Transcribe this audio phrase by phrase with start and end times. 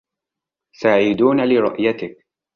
[0.75, 2.25] سعيدون لرؤيتك.